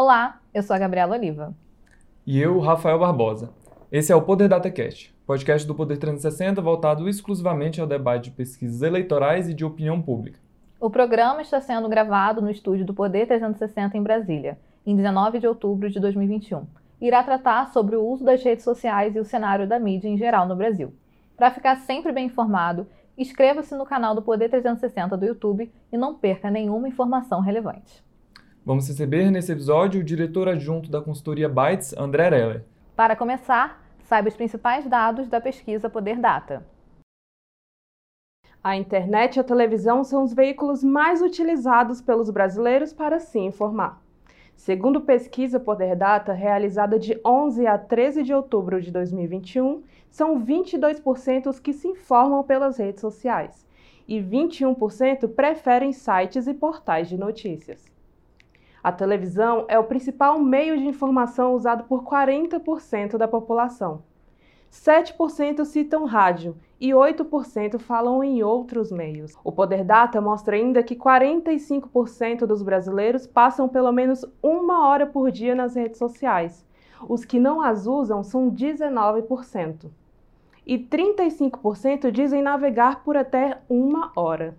[0.00, 1.52] Olá, eu sou a Gabriela Oliva.
[2.24, 3.50] E eu, Rafael Barbosa.
[3.90, 8.80] Esse é o Poder DataCast, podcast do Poder 360 voltado exclusivamente ao debate de pesquisas
[8.80, 10.38] eleitorais e de opinião pública.
[10.80, 14.56] O programa está sendo gravado no estúdio do Poder 360 em Brasília,
[14.86, 16.64] em 19 de outubro de 2021.
[17.00, 20.46] Irá tratar sobre o uso das redes sociais e o cenário da mídia em geral
[20.46, 20.94] no Brasil.
[21.36, 22.86] Para ficar sempre bem informado,
[23.18, 28.06] inscreva-se no canal do Poder 360 do YouTube e não perca nenhuma informação relevante.
[28.68, 32.64] Vamos receber nesse episódio o diretor adjunto da consultoria Bytes, André Heller.
[32.94, 36.66] Para começar, saiba os principais dados da pesquisa Poder Data.
[38.62, 44.02] A internet e a televisão são os veículos mais utilizados pelos brasileiros para se informar.
[44.54, 51.46] Segundo pesquisa Poder Data, realizada de 11 a 13 de outubro de 2021, são 22%
[51.46, 53.66] os que se informam pelas redes sociais
[54.06, 57.96] e 21% preferem sites e portais de notícias.
[58.88, 64.02] A televisão é o principal meio de informação usado por 40% da população.
[64.72, 69.36] 7% citam rádio e 8% falam em outros meios.
[69.44, 75.30] O Poder Data mostra ainda que 45% dos brasileiros passam pelo menos uma hora por
[75.30, 76.64] dia nas redes sociais.
[77.06, 79.90] Os que não as usam são 19%.
[80.66, 84.56] E 35% dizem navegar por até uma hora.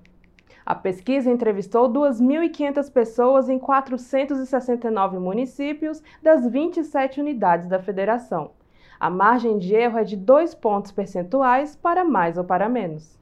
[0.69, 8.51] A pesquisa entrevistou 2.500 pessoas em 469 municípios das 27 unidades da federação.
[8.99, 13.17] A margem de erro é de 2 pontos percentuais para mais ou para menos.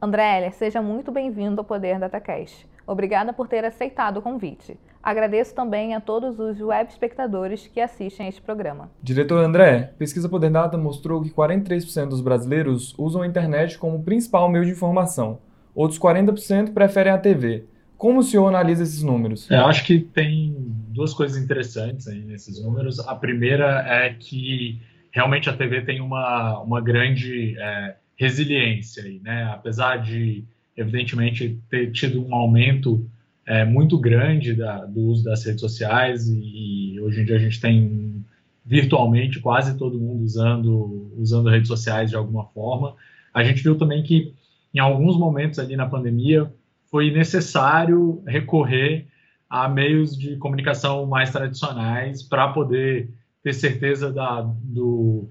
[0.00, 2.66] André Heller, seja muito bem-vindo ao Poder DataCast.
[2.86, 4.80] Obrigada por ter aceitado o convite.
[5.02, 8.90] Agradeço também a todos os web espectadores que assistem a este programa.
[9.02, 14.48] Diretor André, pesquisa Poder Data mostrou que 43% dos brasileiros usam a internet como principal
[14.48, 15.38] meio de informação
[15.74, 17.64] outros 40% preferem a TV.
[17.96, 19.50] Como o senhor analisa esses números?
[19.50, 20.54] É, eu acho que tem
[20.88, 22.98] duas coisas interessantes aí nesses números.
[23.00, 24.80] A primeira é que
[25.10, 29.50] realmente a TV tem uma, uma grande é, resiliência, aí, né?
[29.52, 30.44] apesar de,
[30.76, 33.06] evidentemente, ter tido um aumento
[33.46, 37.60] é, muito grande da, do uso das redes sociais e, hoje em dia a gente
[37.60, 38.24] tem
[38.64, 42.94] virtualmente quase todo mundo usando, usando redes sociais de alguma forma.
[43.34, 44.32] A gente viu também que
[44.74, 46.52] em alguns momentos ali na pandemia,
[46.90, 49.06] foi necessário recorrer
[49.48, 53.10] a meios de comunicação mais tradicionais para poder
[53.42, 55.28] ter certeza da, do,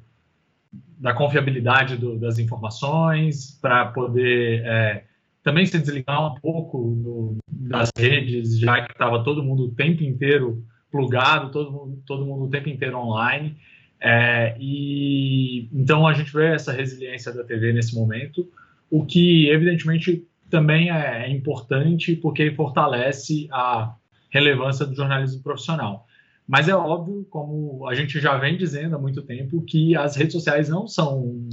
[0.97, 5.03] da confiabilidade do, das informações, para poder é,
[5.43, 10.65] também se desligar um pouco das redes, já que estava todo mundo o tempo inteiro
[10.91, 13.55] plugado, todo mundo, todo mundo o tempo inteiro online.
[14.01, 18.49] É, e então a gente vê essa resiliência da TV nesse momento
[18.89, 23.95] o que evidentemente também é importante porque fortalece a
[24.29, 26.05] relevância do jornalismo profissional.
[26.47, 30.33] Mas é óbvio, como a gente já vem dizendo há muito tempo, que as redes
[30.33, 31.47] sociais não são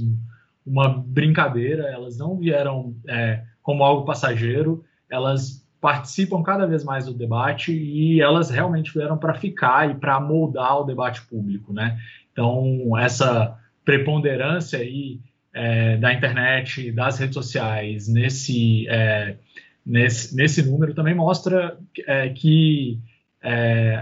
[0.65, 7.13] uma brincadeira, elas não vieram é, como algo passageiro, elas participam cada vez mais do
[7.13, 11.99] debate e elas realmente vieram para ficar e para moldar o debate público, né?
[12.31, 13.55] Então, essa
[13.85, 15.19] preponderância aí
[15.57, 19.37] é, da internet, das redes sociais nesse, é,
[19.83, 22.99] nesse, nesse número também mostra é, que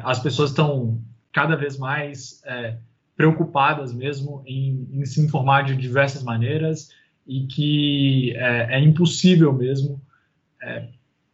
[0.03, 0.99] as pessoas estão
[1.31, 2.41] cada vez mais
[3.16, 6.89] preocupadas mesmo em, em, se informar de diversas maneiras
[7.27, 10.01] e que é, é impossível mesmo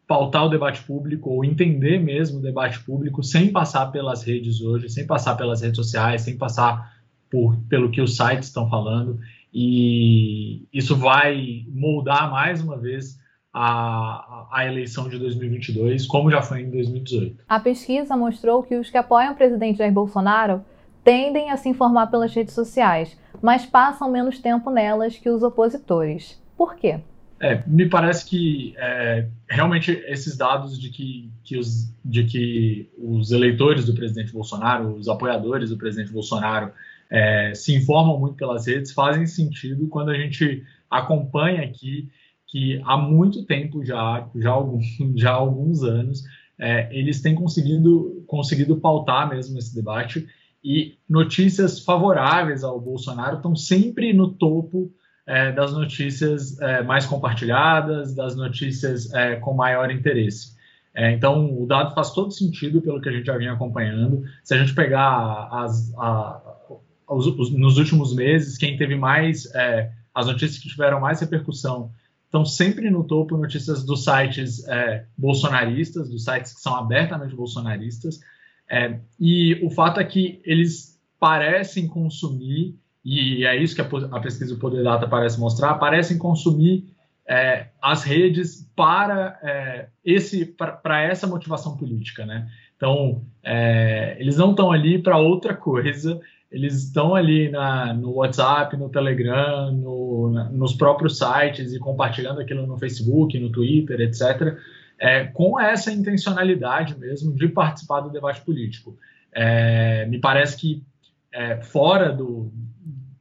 [0.05, 4.89] pautar o debate público ou entender mesmo o debate público sem passar pelas redes hoje,
[4.89, 6.93] sem passar pelas redes sociais, sem passar
[7.29, 9.19] por, pelo que os sites estão falando
[9.53, 13.19] e isso vai moldar mais uma vez
[13.53, 17.43] a, a, eleição de 2022, como já foi em 2018.
[17.49, 20.63] A pesquisa mostrou que os que apoiam o presidente Jair Bolsonaro
[21.03, 26.41] tendem a se informar pelas redes sociais, mas passam menos tempo nelas que os opositores.
[26.55, 26.99] Por quê?
[27.41, 33.31] É, me parece que é, realmente esses dados de que, que os, de que os
[33.31, 36.71] eleitores do presidente Bolsonaro, os apoiadores do presidente Bolsonaro,
[37.11, 42.09] é, se informam muito pelas redes fazem sentido quando a gente acompanha aqui
[42.47, 44.79] que há muito tempo já, já, algum,
[45.15, 46.23] já há alguns anos,
[46.59, 50.27] é, eles têm conseguido, conseguido pautar mesmo esse debate
[50.63, 54.91] e notícias favoráveis ao Bolsonaro estão sempre no topo
[55.25, 60.55] é, das notícias é, mais compartilhadas, das notícias é, com maior interesse.
[60.93, 64.23] É, então, o dado faz todo sentido pelo que a gente já vinha acompanhando.
[64.43, 66.41] Se a gente pegar as, a,
[67.11, 71.91] os, os, nos últimos meses, quem teve mais, é, as notícias que tiveram mais repercussão,
[72.25, 78.19] estão sempre no topo notícias dos sites é, bolsonaristas, dos sites que são abertamente bolsonaristas.
[78.69, 84.19] É, e o fato é que eles parecem consumir, e é isso que a, a
[84.21, 86.85] pesquisa do Poder Data parece mostrar, parecem consumir
[87.27, 92.49] é, as redes para é, esse para essa motivação política, né?
[92.75, 96.19] Então é, eles não estão ali para outra coisa,
[96.51, 102.41] eles estão ali na, no WhatsApp, no Telegram, no, na, nos próprios sites e compartilhando
[102.41, 104.57] aquilo no Facebook, no Twitter, etc.
[104.99, 108.97] É, com essa intencionalidade mesmo de participar do debate político.
[109.31, 110.83] É, me parece que
[111.31, 112.51] é, fora do,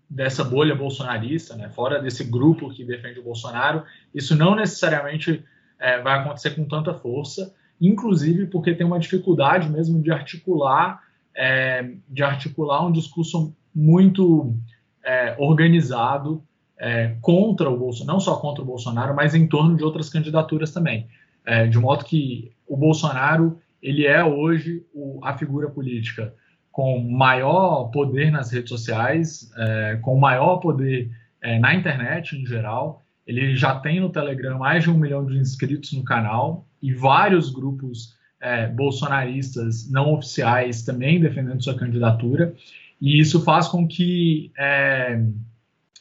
[0.09, 5.45] dessa bolha bolsonarista, né, fora desse grupo que defende o Bolsonaro, isso não necessariamente
[5.79, 11.01] é, vai acontecer com tanta força, inclusive porque tem uma dificuldade mesmo de articular,
[11.37, 14.55] é, de articular um discurso muito
[15.05, 16.43] é, organizado
[16.79, 20.73] é, contra o Bolsonaro, não só contra o Bolsonaro, mas em torno de outras candidaturas
[20.73, 21.07] também,
[21.45, 26.35] é, de modo que o Bolsonaro ele é hoje o, a figura política
[26.71, 31.11] com maior poder nas redes sociais, é, com maior poder
[31.43, 33.03] é, na internet em geral.
[33.27, 37.51] Ele já tem no Telegram mais de um milhão de inscritos no canal e vários
[37.51, 42.55] grupos é, bolsonaristas não oficiais também defendendo sua candidatura.
[43.01, 45.23] E isso faz com que é,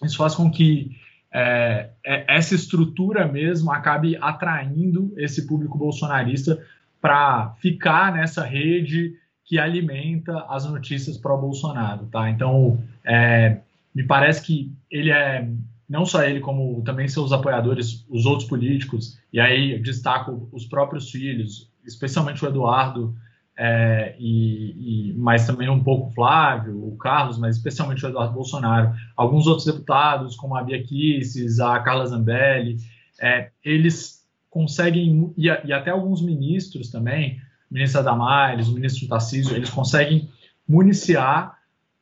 [0.03, 0.95] isso faz com que
[1.31, 6.63] é, é, essa estrutura mesmo acabe atraindo esse público bolsonarista
[7.01, 9.15] para ficar nessa rede
[9.45, 12.29] que alimenta as notícias o Bolsonaro, tá?
[12.29, 13.57] Então, é,
[13.93, 15.49] me parece que ele é
[15.89, 21.09] não só ele como também seus apoiadores, os outros políticos, e aí destaco os próprios
[21.09, 23.15] filhos, especialmente o Eduardo,
[23.57, 28.33] é, e, e, mas também um pouco o Flávio, o Carlos, mas especialmente o Eduardo
[28.33, 32.77] Bolsonaro, alguns outros deputados, como a Bia Kisses, a Carla Zambelli,
[33.19, 39.55] é, eles conseguem, e, e, até alguns ministros também, o ministro Adamares, o ministro Tarcísio,
[39.55, 40.29] eles conseguem
[40.65, 41.59] municiar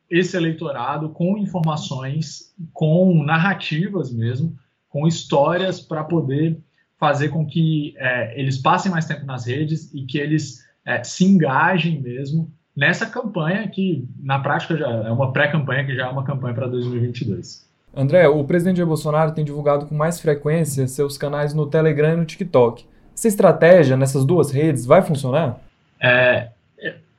[0.08, 4.56] esse eleitorado com informações, com narrativas mesmo,
[4.88, 6.58] com histórias para poder
[6.98, 11.24] fazer com que é, eles passem mais tempo nas redes e que eles é, se
[11.24, 16.24] engajem mesmo nessa campanha que, na prática, já é uma pré-campanha que já é uma
[16.24, 17.68] campanha para 2022.
[17.96, 22.16] André, o presidente Jair Bolsonaro tem divulgado com mais frequência seus canais no Telegram e
[22.16, 22.84] no TikTok.
[23.14, 25.58] Essa estratégia nessas duas redes vai funcionar?
[26.00, 26.50] É,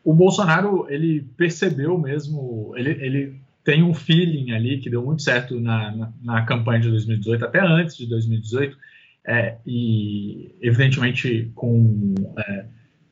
[0.03, 5.59] o Bolsonaro ele percebeu mesmo, ele, ele tem um feeling ali que deu muito certo
[5.59, 8.77] na, na, na campanha de 2018, até antes de 2018,
[9.29, 12.65] é, e evidentemente com é,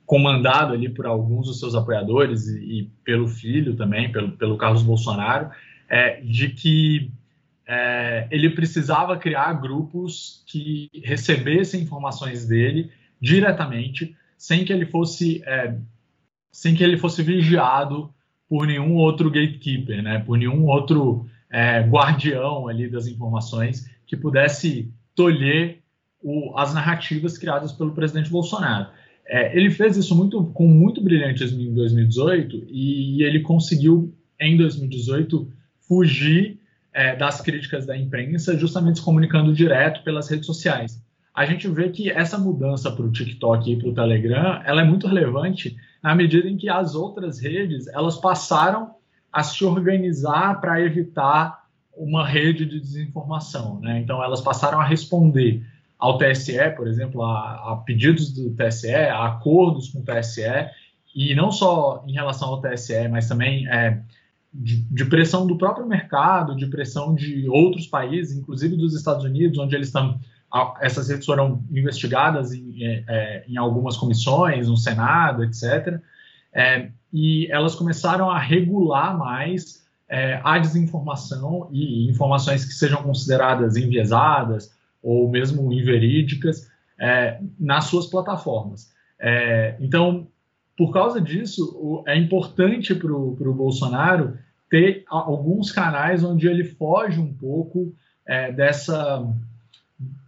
[0.04, 4.82] comandado ali por alguns dos seus apoiadores e, e pelo filho também, pelo, pelo Carlos
[4.82, 5.52] Bolsonaro,
[5.88, 7.12] é, de que
[7.68, 12.90] é, ele precisava criar grupos que recebessem informações dele
[13.22, 15.78] diretamente, sem que ele fosse é,
[16.52, 18.12] sem que ele fosse vigiado
[18.50, 20.18] por nenhum outro gatekeeper, né?
[20.26, 25.77] Por nenhum outro é, guardião ali das informações que pudesse tolher
[26.22, 28.88] o, as narrativas criadas pelo presidente Bolsonaro.
[29.26, 35.52] É, ele fez isso muito com muito brilhantismo em 2018 e ele conseguiu em 2018
[35.88, 36.60] fugir
[36.94, 41.04] é, das críticas da imprensa, justamente se comunicando direto pelas redes sociais.
[41.34, 44.84] A gente vê que essa mudança para o TikTok e para o Telegram, ela é
[44.84, 48.96] muito relevante na medida em que as outras redes elas passaram
[49.32, 54.00] a se organizar para evitar uma rede de desinformação, né?
[54.00, 55.64] Então elas passaram a responder
[56.00, 60.44] ao TSE, por exemplo, a, a pedidos do TSE, a acordos com o TSE
[61.16, 64.00] e não só em relação ao TSE, mas também é,
[64.54, 69.58] de, de, pressão do próprio mercado, de pressão de outros países, inclusive dos Estados Unidos,
[69.58, 70.20] onde eles estão.
[70.80, 76.00] Essas redes foram investigadas em, é, é, em algumas comissões, no Senado, etc.
[76.54, 83.76] É, e elas começaram a regular mais é, a desinformação e informações que sejam consideradas
[83.76, 84.77] enviesadas
[85.08, 88.92] ou mesmo inverídicas é, nas suas plataformas.
[89.18, 90.28] É, então,
[90.78, 94.38] por causa disso, é importante para o Bolsonaro
[94.70, 97.96] ter alguns canais onde ele foge um pouco
[98.26, 99.26] é, dessa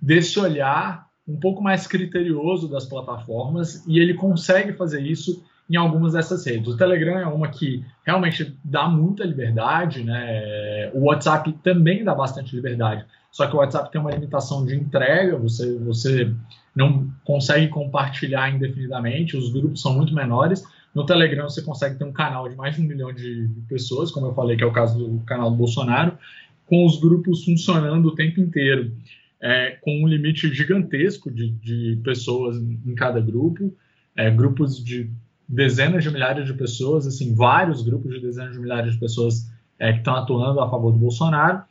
[0.01, 6.13] desse olhar um pouco mais criterioso das plataformas e ele consegue fazer isso em algumas
[6.13, 6.67] dessas redes.
[6.67, 10.89] O Telegram é uma que realmente dá muita liberdade, né?
[10.93, 13.05] O WhatsApp também dá bastante liberdade.
[13.31, 16.33] Só que o WhatsApp tem uma limitação de entrega, você, você
[16.75, 20.63] não consegue compartilhar indefinidamente, os grupos são muito menores.
[20.95, 24.25] No Telegram você consegue ter um canal de mais de um milhão de pessoas, como
[24.25, 26.17] eu falei, que é o caso do canal do Bolsonaro,
[26.65, 28.91] com os grupos funcionando o tempo inteiro,
[29.39, 33.71] é, com um limite gigantesco de, de pessoas em cada grupo,
[34.15, 35.11] é, grupos de
[35.49, 39.91] dezenas de milhares de pessoas, assim, vários grupos de dezenas de milhares de pessoas é,
[39.91, 41.63] que estão atuando a favor do Bolsonaro.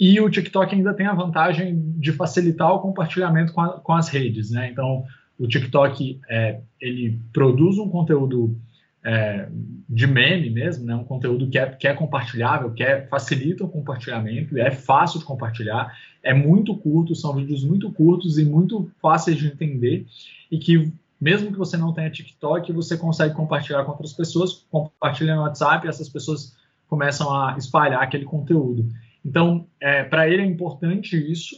[0.00, 4.08] E o TikTok ainda tem a vantagem de facilitar o compartilhamento com, a, com as
[4.08, 4.70] redes, né?
[4.70, 5.04] Então,
[5.38, 8.56] o TikTok é, ele produz um conteúdo
[9.04, 9.48] é,
[9.88, 10.94] de meme mesmo, né?
[10.94, 15.26] Um conteúdo que é, que é compartilhável, que é, facilita o compartilhamento, é fácil de
[15.26, 15.92] compartilhar,
[16.22, 20.06] é muito curto, são vídeos muito curtos e muito fáceis de entender
[20.50, 20.90] e que
[21.24, 25.86] mesmo que você não tenha TikTok, você consegue compartilhar com outras pessoas, compartilha no WhatsApp
[25.86, 26.54] e essas pessoas
[26.86, 28.86] começam a espalhar aquele conteúdo.
[29.24, 31.56] Então, é, para ele é importante isso,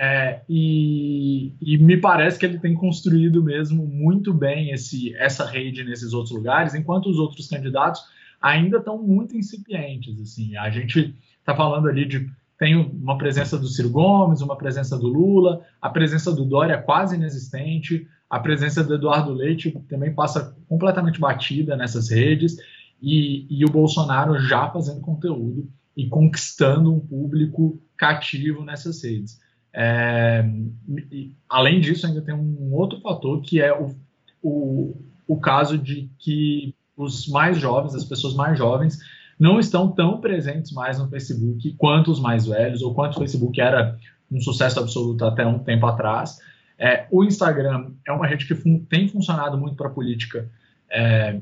[0.00, 5.84] é, e, e, me parece que ele tem construído mesmo muito bem esse, essa rede
[5.84, 8.00] nesses outros lugares, enquanto os outros candidatos
[8.40, 10.18] ainda estão muito incipientes.
[10.18, 12.26] Assim, a gente está falando ali de
[12.58, 17.16] tem uma presença do Ciro Gomes, uma presença do Lula, a presença do Dória quase
[17.16, 22.56] inexistente, a presença do Eduardo Leite também passa completamente batida nessas redes,
[23.00, 29.38] e, e o Bolsonaro já fazendo conteúdo e conquistando um público cativo nessas redes.
[29.72, 30.44] É,
[31.48, 33.94] além disso, ainda tem um outro fator que é o,
[34.42, 38.98] o, o caso de que os mais jovens, as pessoas mais jovens,
[39.38, 43.60] não estão tão presentes mais no Facebook quanto os mais velhos, ou quanto o Facebook
[43.60, 43.98] era
[44.30, 46.38] um sucesso absoluto até um tempo atrás.
[46.78, 50.50] É, o Instagram é uma rede que fun tem funcionado muito para a política,
[50.90, 51.40] é,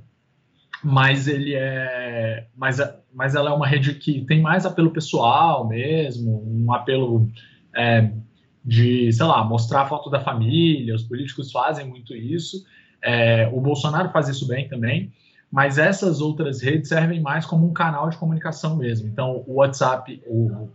[0.82, 2.78] mas ele é, mas,
[3.14, 7.30] mas ela é uma rede que tem mais apelo pessoal mesmo, um apelo
[7.74, 8.10] é,
[8.64, 10.94] de, sei lá, mostrar a foto da família.
[10.94, 12.64] Os políticos fazem muito isso.
[13.02, 15.12] É, o Bolsonaro faz isso bem também.
[15.50, 19.06] Mas essas outras redes servem mais como um canal de comunicação mesmo.
[19.08, 20.68] Então, o WhatsApp, o,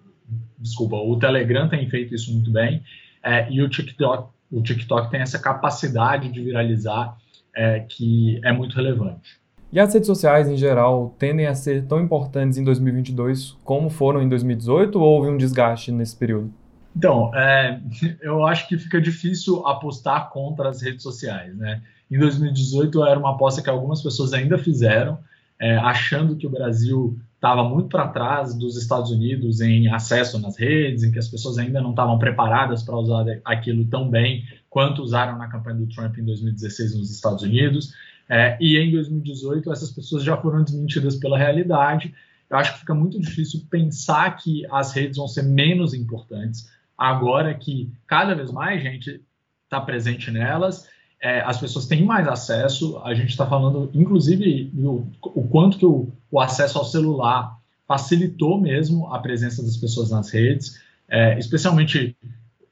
[0.60, 2.84] desculpa, o Telegram tem feito isso muito bem.
[3.24, 7.18] É, e o TikTok, o TikTok tem essa capacidade de viralizar
[7.56, 9.40] é, que é muito relevante.
[9.72, 14.22] E as redes sociais, em geral, tendem a ser tão importantes em 2022 como foram
[14.22, 16.54] em 2018 ou houve um desgaste nesse período?
[16.96, 17.80] Então, é,
[18.22, 21.82] eu acho que fica difícil apostar contra as redes sociais, né?
[22.10, 25.20] Em 2018 era uma aposta que algumas pessoas ainda fizeram,
[25.60, 30.58] é, achando que o Brasil estava muito para trás dos Estados Unidos em acesso nas
[30.58, 35.04] redes, em que as pessoas ainda não estavam preparadas para usar aquilo tão bem quanto
[35.04, 37.94] usaram na campanha do Trump em 2016 nos Estados Unidos.
[38.28, 42.14] É, e em 2018, essas pessoas já foram desmentidas pela realidade.
[42.50, 46.68] Eu acho que fica muito difícil pensar que as redes vão ser menos importantes
[46.98, 49.22] agora que cada vez mais gente
[49.64, 50.90] está presente nelas.
[51.22, 53.00] É, as pessoas têm mais acesso.
[53.04, 57.58] A gente está falando, inclusive, do, o quanto que o, o, acesso ao celular
[57.88, 62.16] facilitou mesmo a presença das pessoas nas redes, é, especialmente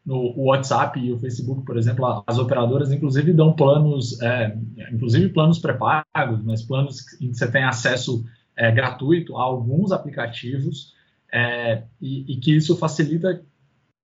[0.05, 4.55] no WhatsApp e o Facebook, por exemplo, as operadoras inclusive dão planos, é,
[4.91, 8.23] inclusive planos pré-pagos, mas planos em que você tem acesso
[8.55, 10.93] é, gratuito a alguns aplicativos
[11.33, 13.41] é, e, e, que isso facilita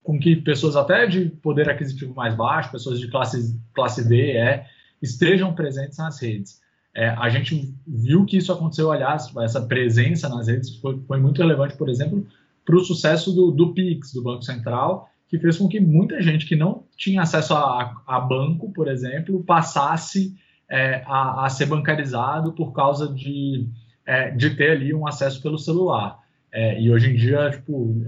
[0.04, 4.66] com que pessoas até de poder aquisitivo mais baixo, pessoas de classe, classe D, é,
[5.02, 6.60] estejam presentes nas redes.
[6.94, 11.42] É, a gente viu que isso aconteceu, aliás, essa presença nas redes foi, foi muito
[11.42, 12.28] relevante, por exemplo,
[12.66, 16.46] para o sucesso do, do PIX, do Banco Central, que fez com que muita gente
[16.46, 20.36] que não tinha acesso a, a banco, por exemplo, passasse
[20.70, 23.70] é, a, a, ser bancarizado por causa de,
[24.06, 26.20] é, de ter ali um acesso pelo celular.
[26.52, 28.04] É, e hoje em dia, tipo,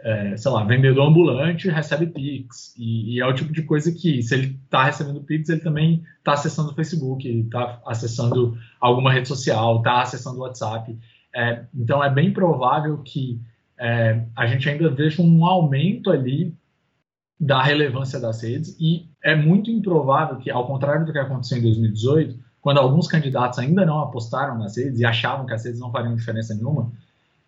[0.00, 2.74] é, sei lá, vendedor ambulante recebe Pix.
[2.76, 6.02] E, e, é o tipo de coisa que, se ele está recebendo Pix, ele também
[6.18, 10.96] está acessando o Facebook, está acessando alguma rede social, está acessando o WhatsApp.
[11.34, 13.40] É, então, é bem provável que
[13.78, 16.54] é, a gente ainda veja um aumento ali
[17.38, 21.62] da relevância das redes e é muito improvável que, ao contrário do que aconteceu em
[21.62, 25.92] 2018, quando alguns candidatos ainda não apostaram nas redes e achavam que as redes não
[25.92, 26.90] fariam diferença nenhuma,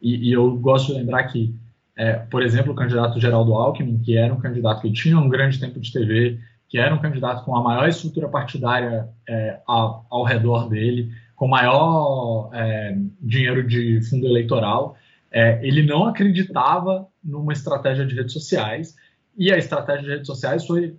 [0.01, 1.55] e, e eu gosto de lembrar que,
[1.99, 5.59] é, por exemplo, o candidato Geraldo Alckmin, que era um candidato que tinha um grande
[5.59, 6.39] tempo de TV,
[6.69, 11.49] que era um candidato com a maior estrutura partidária é, ao, ao, redor dele, com
[11.49, 14.97] maior é, dinheiro de fundo eleitoral,
[15.29, 18.95] é, ele não acreditava numa estratégia de redes sociais
[19.37, 20.95] e a estratégia de redes sociais foi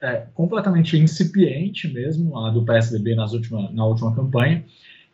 [0.00, 4.64] é, completamente incipiente mesmo, a do PSDB nas última, na última campanha,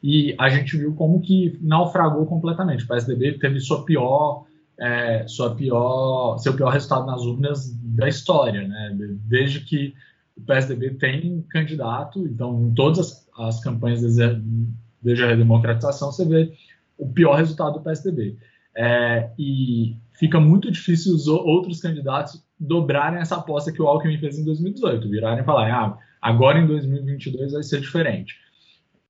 [0.03, 2.85] e a gente viu como que naufragou completamente.
[2.85, 4.45] O PSDB teve sua pior,
[4.81, 8.97] é, sua pior, seu pior resultado nas urnas da história, né?
[9.27, 9.95] Desde que
[10.37, 16.53] o PSDB tem candidato, então em todas as, as campanhas desde, a redemocratização você vê
[16.97, 18.39] o pior resultado do PSDB.
[18.75, 24.39] É, e fica muito difícil os outros candidatos dobrarem essa aposta que o Alckmin fez
[24.39, 28.35] em 2018, virarem e falarem, ah, agora em 2022 vai ser diferente.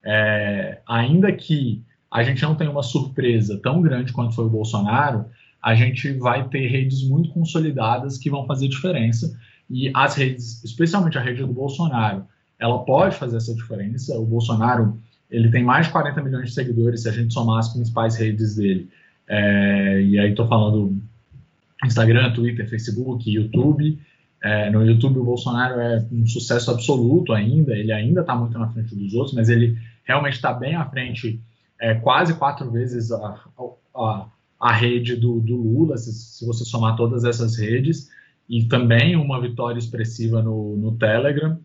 [0.05, 5.27] É, ainda que a gente não tenha uma surpresa tão grande quanto foi o Bolsonaro,
[5.63, 9.39] a gente vai ter redes muito consolidadas que vão fazer diferença.
[9.69, 12.25] E as redes, especialmente a rede do Bolsonaro,
[12.59, 14.19] ela pode fazer essa diferença.
[14.19, 14.99] O Bolsonaro
[15.31, 18.57] ele tem mais de 40 milhões de seguidores se a gente somar as principais redes
[18.57, 18.89] dele.
[19.29, 21.01] É, e aí estou falando
[21.85, 23.99] Instagram, Twitter, Facebook, YouTube.
[24.43, 28.69] É, no YouTube o Bolsonaro é um sucesso absoluto ainda, ele ainda está muito na
[28.71, 31.39] frente dos outros, mas ele realmente está bem à frente,
[31.79, 33.39] é, quase quatro vezes a,
[33.95, 34.27] a, a
[34.69, 38.11] rede do, do Lula, se, se, você somar todas essas redes,
[38.49, 41.59] e também uma vitória expressiva no, no Telegram.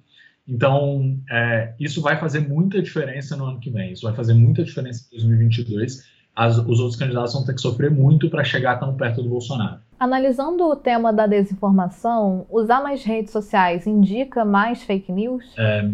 [0.47, 4.63] Então, é, isso vai fazer muita diferença no ano que vem, isso vai fazer muita
[4.63, 6.03] diferença em 2022.
[6.35, 9.79] As, os outros candidatos vão ter que sofrer muito para chegar tão perto do Bolsonaro.
[9.99, 15.43] Analisando o tema da desinformação, usar mais redes sociais indica mais fake news?
[15.57, 15.89] É,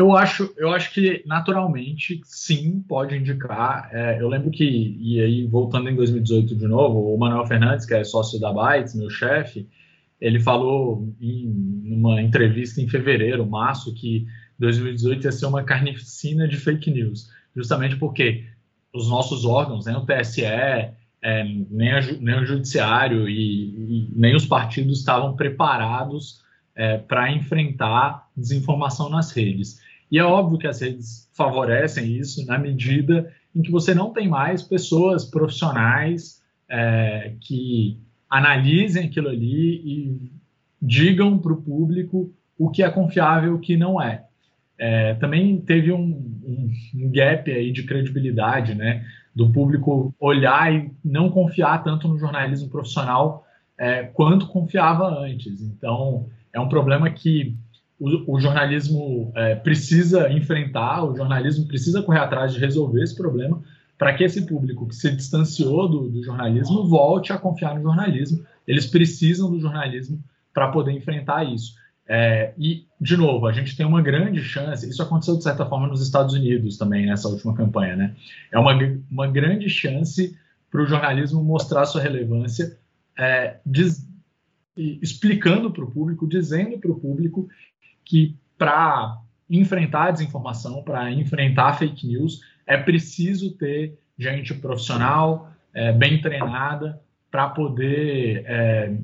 [0.00, 3.90] eu acho, eu acho que naturalmente sim pode indicar.
[3.92, 7.92] É, eu lembro que e aí voltando em 2018 de novo, o Manuel Fernandes, que
[7.92, 9.68] é sócio da Bytes, meu chefe,
[10.18, 11.46] ele falou em
[11.84, 14.26] uma entrevista em fevereiro, março, que
[14.58, 18.46] 2018 ia ser uma carnificina de fake news, justamente porque
[18.94, 20.94] os nossos órgãos, né, o TSE, é,
[21.70, 26.42] nem, a, nem, o judiciário e, e, nem os partidos estavam preparados
[26.74, 29.78] é, para enfrentar desinformação nas redes.
[30.10, 34.28] E é óbvio que as redes favorecem isso na medida em que você não tem
[34.28, 37.98] mais pessoas profissionais é, que
[38.28, 40.32] analisem aquilo ali e
[40.80, 44.24] digam para o público o que é confiável e o que não é.
[44.78, 50.90] é também teve um, um, um, gap aí de credibilidade, né, do público olhar e
[51.04, 53.44] não confiar tanto no jornalismo profissional
[53.78, 55.60] é, quanto confiava antes.
[55.62, 57.56] Então, é um problema que
[58.00, 63.62] o, o jornalismo é, precisa enfrentar, o jornalismo precisa correr atrás de resolver esse problema
[63.98, 68.42] para que esse público que se distanciou do, do, jornalismo volte a confiar no jornalismo.
[68.66, 71.74] Eles precisam do jornalismo para poder enfrentar isso.
[72.08, 75.86] É, e, de novo, a gente tem uma grande chance, isso aconteceu de certa forma
[75.86, 78.16] nos Estados Unidos também, nessa última campanha, né?
[78.50, 78.72] É uma,
[79.10, 80.34] uma grande chance
[80.70, 82.76] para o jornalismo mostrar sua relevância,
[83.18, 84.08] é, diz,
[84.76, 87.48] explicando para o público, dizendo para o público
[88.04, 95.92] que para enfrentar a desinformação, para enfrentar fake news, é preciso ter gente profissional, é,
[95.92, 98.96] bem treinada, para poder, é,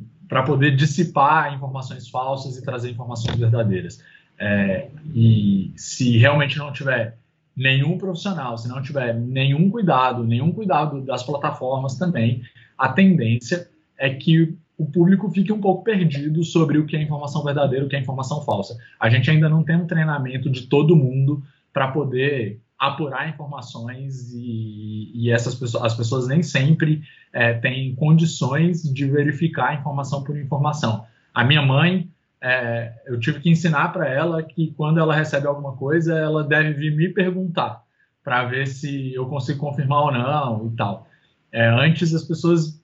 [0.44, 4.02] poder dissipar informações falsas e trazer informações verdadeiras.
[4.38, 7.16] É, e se realmente não tiver
[7.56, 12.42] nenhum profissional, se não tiver nenhum cuidado, nenhum cuidado das plataformas também,
[12.76, 17.42] a tendência é que o público fique um pouco perdido sobre o que é informação
[17.42, 18.76] verdadeira, o que é informação falsa.
[19.00, 25.10] A gente ainda não tem um treinamento de todo mundo para poder apurar informações e,
[25.14, 31.06] e, essas pessoas, as pessoas nem sempre é, têm condições de verificar informação por informação.
[31.32, 32.10] A minha mãe,
[32.40, 36.74] é, eu tive que ensinar para ela que quando ela recebe alguma coisa, ela deve
[36.74, 37.82] vir me perguntar
[38.22, 41.06] para ver se eu consigo confirmar ou não e tal.
[41.50, 42.75] É, antes as pessoas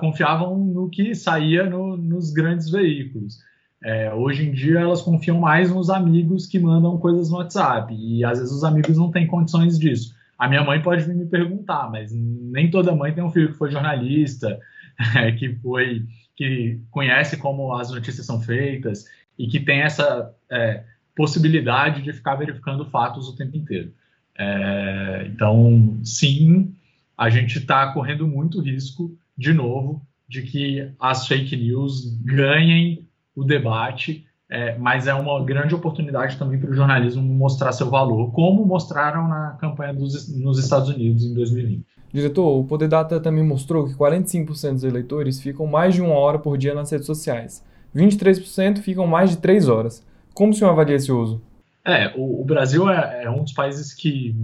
[0.00, 3.38] confiavam no que saía no, nos grandes veículos.
[3.82, 8.24] É, hoje em dia elas confiam mais nos amigos que mandam coisas no WhatsApp e
[8.24, 10.14] às vezes os amigos não têm condições disso.
[10.38, 13.58] A minha mãe pode vir me perguntar, mas nem toda mãe tem um filho que
[13.58, 14.58] foi jornalista,
[15.16, 16.02] é, que foi
[16.36, 19.04] que conhece como as notícias são feitas
[19.38, 20.82] e que tem essa é,
[21.14, 23.92] possibilidade de ficar verificando fatos o tempo inteiro.
[24.36, 26.74] É, então, sim,
[27.16, 33.44] a gente está correndo muito risco de novo, de que as fake news ganhem o
[33.44, 38.64] debate, é, mas é uma grande oportunidade também para o jornalismo mostrar seu valor, como
[38.64, 41.84] mostraram na campanha dos, nos Estados Unidos em 2020.
[42.12, 46.38] Diretor, o Poder Data também mostrou que 45% dos eleitores ficam mais de uma hora
[46.38, 47.64] por dia nas redes sociais.
[47.94, 50.06] 23% ficam mais de três horas.
[50.32, 51.42] Como o senhor avalia esse uso?
[51.84, 54.34] É, o, o Brasil é, é, um dos países que,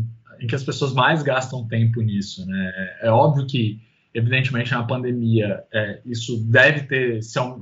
[0.40, 2.44] em que as pessoas mais gastam tempo nisso.
[2.46, 2.72] Né?
[3.02, 3.80] É, é óbvio que
[4.12, 7.20] Evidentemente, na pandemia, é, isso deve ter,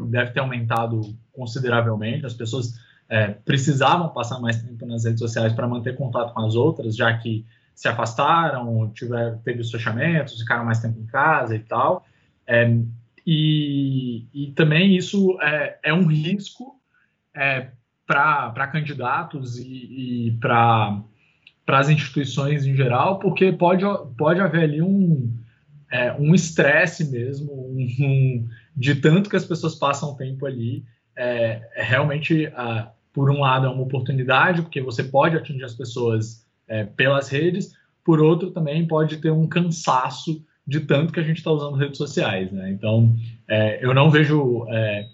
[0.09, 1.01] deve ter aumentado
[1.33, 2.25] consideravelmente.
[2.25, 2.75] As pessoas
[3.09, 7.13] é, precisavam passar mais tempo nas redes sociais para manter contato com as outras, já
[7.19, 12.07] que se afastaram, tiver, teve os fechamentos, ficaram mais tempo em casa e tal.
[12.47, 12.77] É,
[13.27, 16.81] e, e, também isso é, é um risco
[17.37, 17.69] é,
[18.07, 21.05] para candidatos e, e para
[21.69, 23.85] as instituições em geral, porque pode,
[24.17, 25.31] pode haver ali um
[25.91, 30.85] é, um estresse mesmo, um, um, de tanto que as pessoas passam tempo ali,
[31.17, 32.51] é, é realmente,
[33.13, 37.73] por um lado, é uma oportunidade, porque você pode atingir as pessoas é, pelas redes,
[38.05, 41.97] por outro, também pode ter um cansaço de tanto que a gente está usando redes
[41.97, 42.53] sociais.
[42.53, 42.71] Né?
[42.71, 43.17] Então,
[43.49, 45.07] é, eu não vejo é,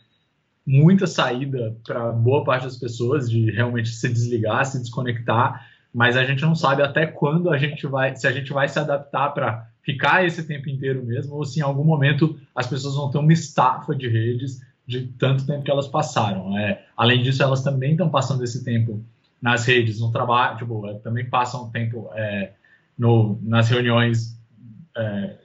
[0.66, 6.24] muita saída para boa parte das pessoas de realmente se desligar, se desconectar, mas a
[6.24, 9.68] gente não sabe até quando a gente vai, se a gente vai se adaptar para
[9.84, 13.32] ficar esse tempo inteiro mesmo, ou se em algum momento as pessoas vão ter uma
[13.32, 16.56] estafa de redes de tanto tempo que elas passaram.
[16.58, 19.02] É, além disso, elas também estão passando esse tempo
[19.40, 22.52] nas redes, no trabalho, tipo, é, também passam tempo é,
[22.98, 24.38] no, nas reuniões
[24.96, 25.36] é,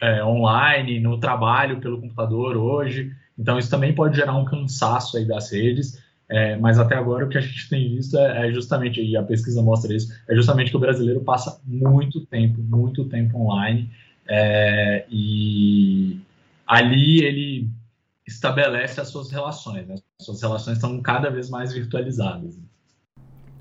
[0.00, 3.14] é, online, no trabalho pelo computador hoje.
[3.38, 6.02] Então, isso também pode gerar um cansaço aí das redes.
[6.32, 9.22] É, mas até agora o que a gente tem visto é, é, justamente, e a
[9.22, 13.90] pesquisa mostra isso, é justamente que o brasileiro passa muito tempo, muito tempo online,
[14.26, 16.18] é, e
[16.66, 17.68] ali ele
[18.26, 19.96] estabelece as suas relações, né?
[20.18, 22.58] as suas relações estão cada vez mais virtualizadas.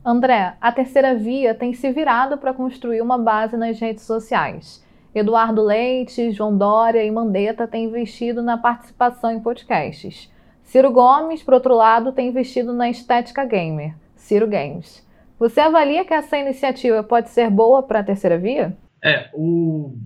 [0.05, 4.81] André, a terceira via tem se virado para construir uma base nas redes sociais.
[5.13, 10.30] Eduardo Leite, João Dória e Mandetta têm investido na participação em podcasts.
[10.71, 15.05] Ciro Gomes, por outro lado, tem investido na estética gamer, Ciro Games.
[15.37, 18.77] Você avalia que essa iniciativa pode ser boa para a terceira via?
[19.03, 19.97] É, o...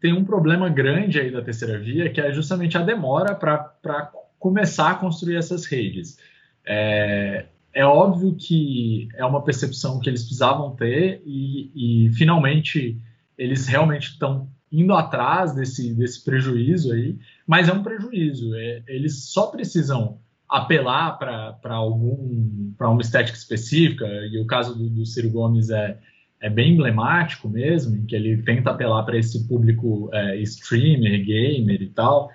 [0.00, 4.92] tem um problema grande aí da terceira via, que é justamente a demora para começar
[4.92, 6.16] a construir essas redes.
[6.64, 13.00] É, é óbvio que é uma percepção que eles precisavam ter e, e finalmente
[13.36, 18.54] eles realmente estão indo atrás desse, desse prejuízo aí, mas é um prejuízo.
[18.54, 24.88] É, eles só precisam apelar para algum para uma estética específica e o caso do,
[24.88, 25.98] do, Ciro Gomes é,
[26.40, 31.82] é bem emblemático mesmo, em que ele tenta apelar para esse público é, streamer, gamer
[31.82, 32.30] e tal.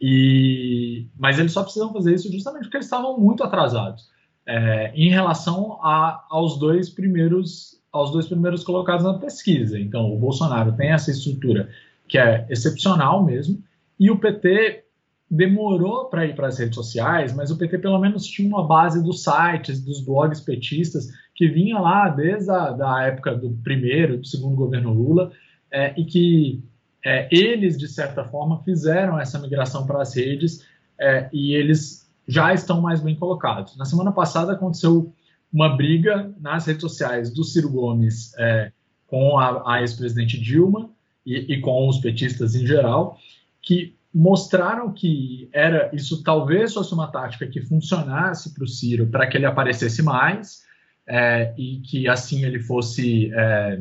[0.00, 4.10] E mas eles só precisam fazer isso justamente porque eles estavam muito atrasados
[4.46, 9.78] é, em relação a, aos dois primeiros aos dois primeiros colocados na pesquisa.
[9.78, 11.70] Então, o Bolsonaro tem essa estrutura
[12.08, 13.62] que é excepcional mesmo,
[13.98, 14.84] e o PT
[15.30, 19.02] demorou para ir para as redes sociais, mas o PT pelo menos tinha uma base
[19.02, 24.26] dos sites, dos blogs petistas, que vinha lá desde a da época do primeiro, do
[24.26, 25.32] segundo governo Lula,
[25.70, 26.62] é, e que
[27.04, 30.64] é, eles, de certa forma, fizeram essa migração para as redes
[30.98, 33.76] é, e eles já estão mais bem colocados.
[33.76, 35.12] Na semana passada aconteceu
[35.52, 38.72] uma briga nas redes sociais do Ciro Gomes é,
[39.06, 40.90] com a, a ex-presidente Dilma
[41.24, 43.18] e, e, com os petistas em geral,
[43.64, 49.26] que mostraram que era isso talvez fosse uma tática que funcionasse para o Ciro para
[49.26, 50.62] que ele aparecesse mais
[51.06, 53.80] é, e que assim ele fosse é,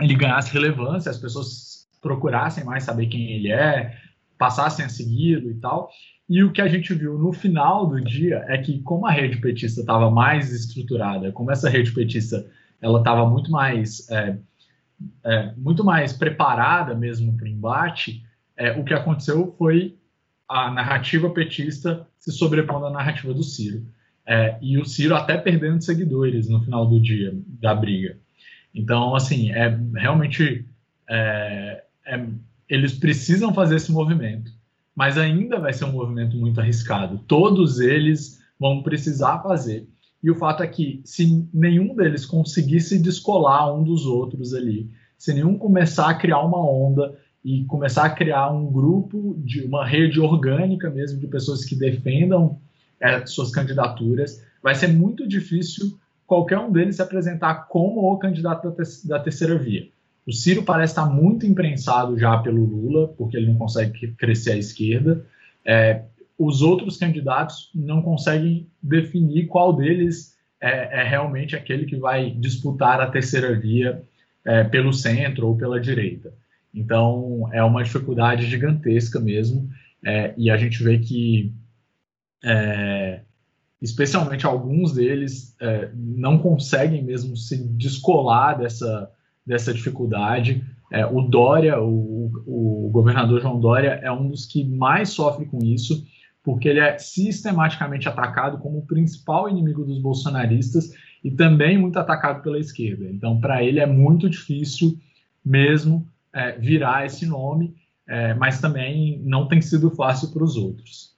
[0.00, 3.96] ele ganhasse relevância, as pessoas procurassem mais saber quem ele é,
[4.38, 5.90] passassem a segui-lo e tal.
[6.28, 9.40] E o que a gente viu no final do dia é que, como a rede
[9.40, 12.46] petista estava mais estruturada, como essa rede petista
[12.82, 14.36] ela estava muito mais é,
[15.24, 18.22] é, muito mais preparada mesmo para o embate,
[18.56, 19.96] é, o que aconteceu foi
[20.48, 23.84] a narrativa petista se sobrepondo à narrativa do Ciro.
[24.26, 28.18] É, e o Ciro até perdendo seguidores no final do dia da briga.
[28.74, 30.66] Então, assim, é realmente
[31.08, 32.26] é, é,
[32.68, 34.50] eles precisam fazer esse movimento
[34.96, 37.20] mas ainda vai ser um movimento muito arriscado.
[37.28, 39.86] Todos eles vão precisar fazer.
[40.22, 45.34] E o fato é que, se nenhum deles conseguisse descolar um dos outros ali, se
[45.34, 47.14] nenhum começar a criar uma onda
[47.46, 52.58] e começar a criar um grupo, de uma rede orgânica mesmo de pessoas que defendam
[53.00, 58.68] é, suas candidaturas, vai ser muito difícil qualquer um deles se apresentar como o candidato
[58.68, 59.86] da, te da terceira via.
[60.26, 64.56] O Ciro parece estar muito imprensado já pelo Lula, porque ele não consegue crescer à
[64.56, 65.24] esquerda.
[65.64, 66.02] É,
[66.36, 73.00] os outros candidatos não conseguem definir qual deles é, é, realmente aquele que vai disputar
[73.00, 74.02] a terceira via
[74.44, 76.34] é, pelo centro ou pela direita.
[76.76, 79.68] Então, é uma dificuldade gigantesca mesmo,
[80.04, 81.52] é, e a gente vê que,
[82.44, 83.22] é,
[83.80, 85.56] especialmente alguns deles,
[85.94, 89.10] não conseguem mesmo se descolar dessa
[89.46, 90.64] dessa dificuldade.
[90.90, 95.62] É, o Dória, o, o, governador João Dória, é um dos que mais sofre com
[95.62, 96.04] isso,
[96.42, 102.42] porque ele é sistematicamente atacado como o principal inimigo dos bolsonaristas e também muito atacado
[102.42, 103.04] pela esquerda.
[103.08, 104.98] Então, para ele é muito difícil
[105.44, 106.06] mesmo
[106.36, 107.74] é, virar esse nome,
[108.06, 111.16] é, mas também não tem sido fácil para os outros.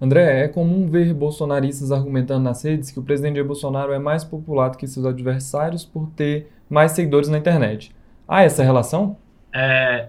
[0.00, 4.22] André, é comum ver bolsonaristas argumentando nas redes que o presidente Jair Bolsonaro é mais
[4.22, 7.92] popular do que seus adversários por ter mais seguidores na internet.
[8.28, 9.16] Há essa relação?
[9.52, 10.08] É,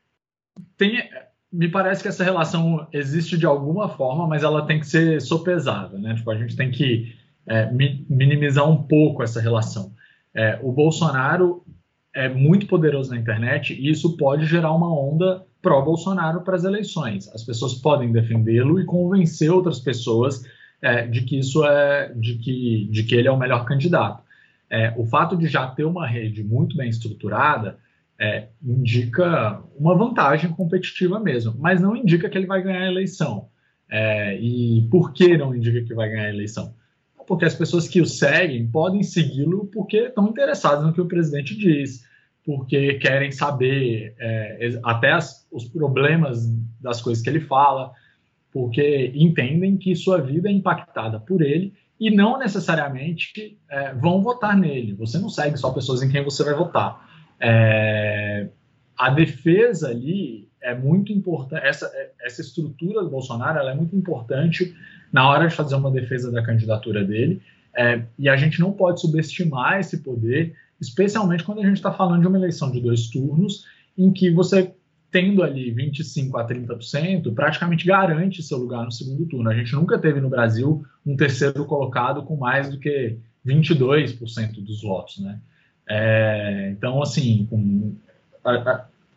[0.76, 1.08] tem,
[1.52, 5.98] me parece que essa relação existe de alguma forma, mas ela tem que ser sopesada,
[5.98, 6.14] né?
[6.14, 7.14] Tipo, a gente tem que
[7.46, 7.70] é,
[8.08, 9.92] minimizar um pouco essa relação.
[10.34, 11.62] É, o Bolsonaro
[12.16, 17.28] é muito poderoso na internet e isso pode gerar uma onda pró-Bolsonaro para as eleições.
[17.34, 20.42] As pessoas podem defendê-lo e convencer outras pessoas
[20.80, 24.22] é, de que isso é, de que, de que ele é o melhor candidato.
[24.70, 27.76] É, o fato de já ter uma rede muito bem estruturada
[28.18, 33.48] é, indica uma vantagem competitiva mesmo, mas não indica que ele vai ganhar a eleição.
[33.90, 36.74] É, e por que não indica que vai ganhar a eleição?
[37.26, 41.56] Porque as pessoas que o seguem podem segui-lo porque estão interessadas no que o presidente
[41.56, 42.04] diz,
[42.44, 46.46] porque querem saber é, até as, os problemas
[46.80, 47.92] das coisas que ele fala,
[48.52, 54.56] porque entendem que sua vida é impactada por ele e não necessariamente é, vão votar
[54.56, 54.94] nele.
[54.94, 57.08] Você não segue só pessoas em quem você vai votar.
[57.40, 58.48] É,
[58.96, 64.76] a defesa ali é muito importante, essa, essa estrutura do Bolsonaro é muito importante
[65.12, 67.40] na hora de fazer uma defesa da candidatura dele,
[67.74, 72.22] é, e a gente não pode subestimar esse poder, especialmente quando a gente está falando
[72.22, 73.64] de uma eleição de dois turnos,
[73.96, 74.74] em que você,
[75.10, 79.48] tendo ali 25% a 30%, praticamente garante seu lugar no segundo turno.
[79.48, 84.82] A gente nunca teve no Brasil um terceiro colocado com mais do que 22% dos
[84.82, 85.38] votos, né?
[85.88, 87.94] É, então, assim, com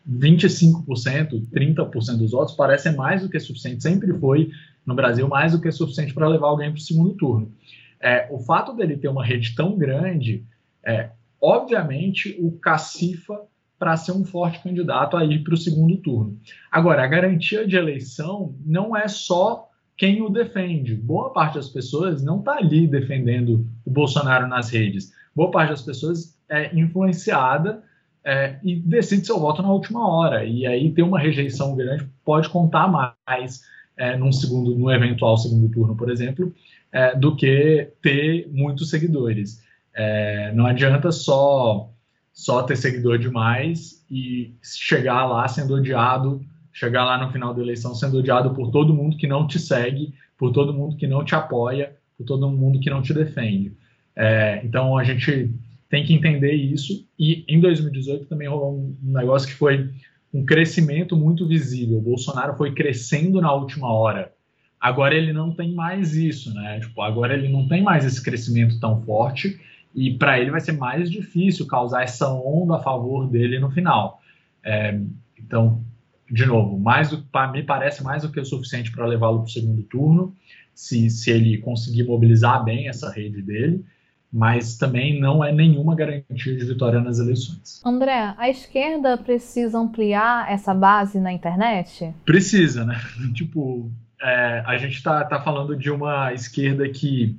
[0.08, 4.50] 25%, 30% dos votos parece mais do que suficiente, sempre foi
[4.84, 7.52] no Brasil mais do que suficiente para levar alguém para o segundo turno.
[8.00, 10.44] É, o fato dele ter uma rede tão grande,
[10.82, 11.10] é,
[11.40, 13.42] obviamente, o cacifa
[13.78, 16.38] para ser um forte candidato a ir para o segundo turno.
[16.70, 20.94] Agora, a garantia de eleição não é só quem o defende.
[20.94, 25.12] Boa parte das pessoas não está ali defendendo o Bolsonaro nas redes.
[25.34, 27.82] Boa parte das pessoas é influenciada
[28.24, 30.44] é, e decide seu voto na última hora.
[30.44, 33.62] E aí ter uma rejeição grande pode contar mais
[33.96, 36.52] é, num segundo, no eventual segundo turno, por exemplo,
[36.92, 39.62] é, do que ter muitos seguidores.
[39.94, 41.90] É, não adianta só
[42.32, 46.40] só ter seguidor demais e chegar lá sendo odiado,
[46.72, 50.14] chegar lá no final da eleição sendo odiado por todo mundo que não te segue,
[50.38, 53.76] por todo mundo que não te apoia, por todo mundo que não te defende.
[54.16, 55.50] É, então a gente
[55.90, 57.04] tem que entender isso.
[57.18, 59.90] E em 2018 também rolou um negócio que foi
[60.32, 61.98] um crescimento muito visível.
[61.98, 64.32] O Bolsonaro foi crescendo na última hora.
[64.80, 66.78] Agora ele não tem mais isso, né?
[66.80, 69.60] Tipo, agora ele não tem mais esse crescimento tão forte
[69.92, 74.22] e para ele vai ser mais difícil causar essa onda a favor dele no final.
[74.62, 74.98] É,
[75.36, 75.82] então,
[76.30, 79.50] de novo, mais para mim parece mais do que o suficiente para levá-lo para o
[79.50, 80.34] segundo turno,
[80.72, 83.84] se, se ele conseguir mobilizar bem essa rede dele
[84.32, 87.82] mas também não é nenhuma garantia de vitória nas eleições.
[87.84, 92.14] André, a esquerda precisa ampliar essa base na internet?
[92.24, 93.00] Precisa, né?
[93.34, 93.90] tipo,
[94.22, 97.36] é, a gente está tá falando de uma esquerda que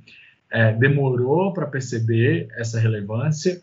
[0.51, 3.62] é, demorou para perceber essa relevância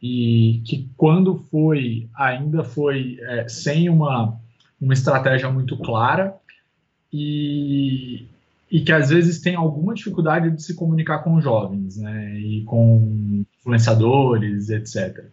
[0.00, 4.38] e que quando foi, ainda foi é, sem uma,
[4.80, 6.36] uma estratégia muito clara
[7.12, 8.28] e,
[8.70, 13.44] e que às vezes tem alguma dificuldade de se comunicar com jovens, né, e com
[13.58, 15.24] influenciadores, etc.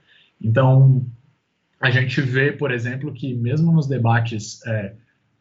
[0.41, 1.05] Então,
[1.79, 4.93] a gente vê, por exemplo, que mesmo nos debates é,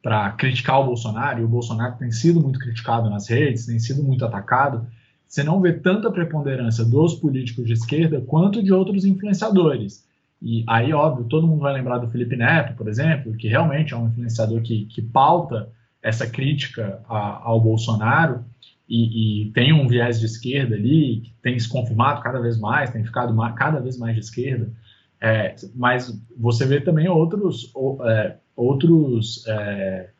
[0.02, 4.02] para criticar o Bolsonaro, e o Bolsonaro tem sido muito criticado nas redes, tem sido
[4.02, 4.86] muito atacado,
[5.26, 10.06] você não vê tanta preponderância dos políticos de esquerda quanto de outros influenciadores.
[10.42, 13.96] E aí, óbvio, todo mundo vai lembrar do Felipe Neto, por exemplo, que realmente é
[13.96, 15.70] um influenciador que, que pauta
[16.04, 18.44] essa crítica a, ao Bolsonaro
[18.86, 22.90] e, e, tem um viés de esquerda ali, que tem se confirmado cada vez mais,
[22.90, 24.70] tem ficado mais, cada vez mais de esquerda,
[25.18, 27.72] é, mas você vê também outros,
[28.04, 30.10] é, outros é,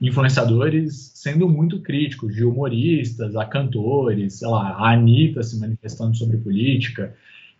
[0.00, 6.38] influenciadores sendo muito críticos, de humoristas a cantores, sei lá, a Anitta se manifestando sobre
[6.38, 7.14] política,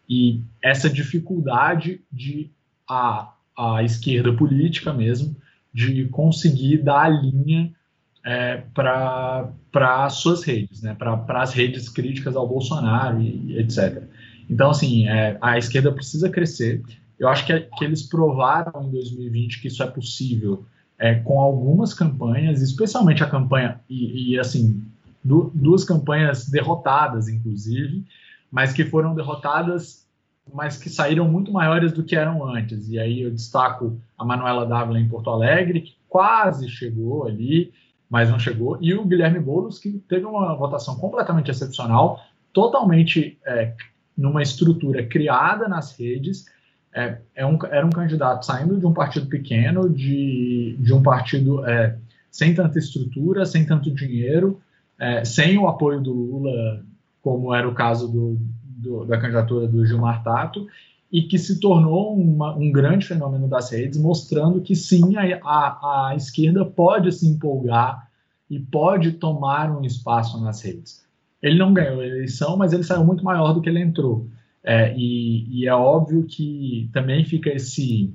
[0.09, 2.51] e essa dificuldade de
[2.89, 5.37] a, a esquerda política mesmo
[5.73, 7.73] de conseguir dar a linha
[8.25, 14.03] é, para as suas redes, né, para as redes críticas ao Bolsonaro e, etc.
[14.49, 16.83] Então, assim, é, a esquerda precisa crescer.
[17.19, 20.65] Eu acho que, que eles provaram em 2020 que isso é possível
[20.99, 24.85] é, com algumas campanhas, especialmente a campanha, e, e assim,
[25.25, 28.05] du duas campanhas derrotadas, inclusive,
[28.51, 30.07] mas que foram derrotadas
[30.53, 32.89] mas que saíram muito maiores do que eram antes.
[32.89, 37.73] E aí eu destaco a Manuela Dávila em Porto Alegre, que quase chegou ali,
[38.09, 42.21] mas não chegou, e o Guilherme Boulos, que teve uma votação completamente excepcional,
[42.53, 43.73] totalmente é,
[44.17, 46.47] numa estrutura criada nas redes,
[46.93, 51.65] é, é um, era um candidato saindo de um partido pequeno, de, de um partido
[51.65, 51.97] é,
[52.31, 54.61] sem tanta estrutura, sem tanto dinheiro,
[54.99, 56.85] é, sem o apoio do Lula,
[57.23, 58.41] como era o caso do,
[58.81, 60.67] do, da candidatura do Gilmar Tato,
[61.13, 66.09] e que se tornou uma, um grande fenômeno das redes, mostrando que sim, a, a,
[66.09, 68.09] a esquerda pode se empolgar
[68.49, 71.05] e pode tomar um espaço nas redes.
[71.43, 74.29] Ele não ganhou a eleição, mas ele saiu muito maior do que ele entrou.
[74.63, 78.13] É, e, e, é óbvio que também fica esse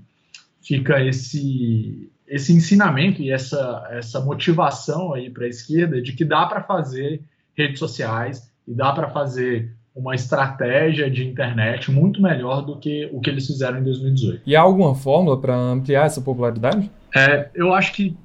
[0.62, 6.46] fica esse esse ensinamento e essa essa motivação aí para a esquerda de que dá
[6.46, 7.24] para fazer
[7.56, 13.22] redes sociais e dá para fazer uma estratégia de internet muito melhor do que o
[13.22, 14.42] que eles fizeram em 2018.
[14.46, 16.92] E há alguma fórmula para ampliar essa popularidade?
[17.16, 18.16] É, eu acho que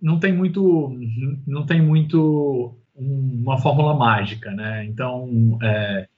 [0.00, 0.96] não tem muito
[1.46, 4.86] não tem muito uma fórmula mágica, né?
[4.86, 6.08] Então é,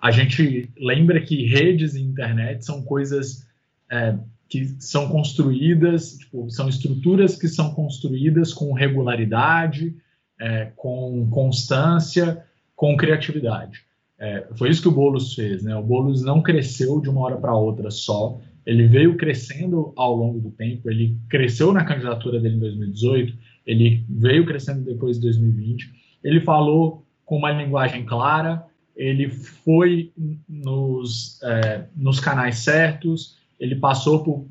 [0.00, 3.46] a gente lembra que redes e internet são coisas
[3.90, 4.14] é,
[4.48, 9.96] que são construídas, tipo, são estruturas que são construídas com regularidade,
[10.40, 13.84] é, com constância, com criatividade.
[14.20, 15.74] É, foi isso que o Boulos fez, né?
[15.74, 20.38] O Boulos não cresceu de uma hora para outra só, ele veio crescendo ao longo
[20.38, 23.34] do tempo, ele cresceu na candidatura dele em 2018,
[23.66, 25.90] ele veio crescendo depois de 2020,
[26.22, 28.62] ele falou com uma linguagem clara,
[28.94, 30.12] ele foi
[30.46, 34.46] nos, é, nos canais certos, ele passou por,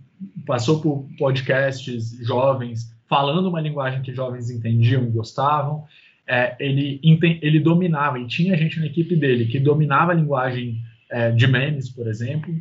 [0.47, 5.85] passou por podcasts jovens falando uma linguagem que jovens entendiam e gostavam.
[6.31, 6.99] É, ele,
[7.41, 11.89] ele dominava, e tinha gente na equipe dele que dominava a linguagem é, de memes,
[11.89, 12.53] por exemplo,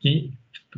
[0.00, 0.32] que,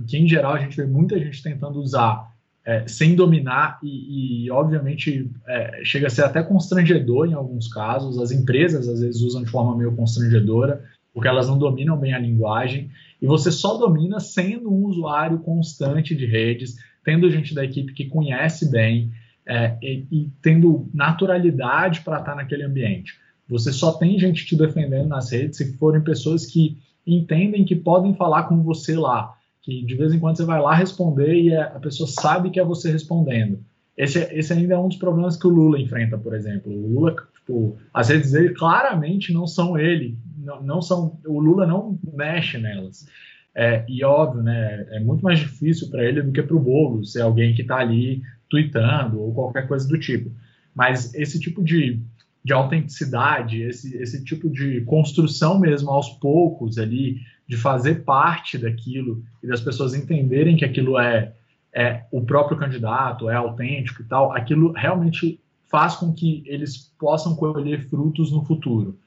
[0.09, 2.33] que em geral a gente vê muita gente tentando usar
[2.64, 8.18] é, sem dominar e, e obviamente, é, chega a ser até constrangedor em alguns casos.
[8.18, 12.18] As empresas às vezes usam de forma meio constrangedora, porque elas não dominam bem a
[12.18, 12.90] linguagem.
[13.20, 18.07] E você só domina sendo um usuário constante de redes, tendo gente da equipe que
[18.07, 19.12] conhece bem
[19.46, 23.18] é, e, e tendo naturalidade para estar naquele ambiente.
[23.48, 28.14] Você só tem gente te defendendo nas redes se forem pessoas que entendem que podem
[28.14, 31.78] falar com você lá que de vez em quando você vai lá responder e a
[31.78, 33.61] pessoa sabe que é você respondendo.
[33.96, 36.72] Esse, esse ainda é um dos problemas que o Lula enfrenta, por exemplo.
[36.72, 41.66] O Lula, tipo, as redes dele claramente não são ele, não, não são, o Lula
[41.66, 43.07] não mexe nelas.
[43.55, 47.05] É, e óbvio, né, é muito mais difícil para ele do que para o Bolo
[47.05, 48.22] ser alguém que está ali
[48.53, 50.31] tweetando ou qualquer coisa do tipo.
[50.75, 51.99] Mas esse tipo de,
[52.45, 59.25] de autenticidade, esse, esse tipo de construção mesmo aos poucos ali, de fazer parte daquilo
[59.43, 61.33] e das pessoas entenderem que aquilo é,
[61.73, 67.35] é o próprio candidato, é autêntico e tal, aquilo realmente faz com que eles possam
[67.35, 68.99] colher frutos no futuro.